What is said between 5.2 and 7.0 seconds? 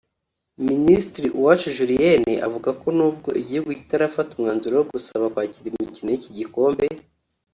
kwakira imikino y’iki gikombe